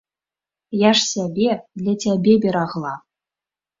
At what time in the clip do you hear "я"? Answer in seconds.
0.77-0.91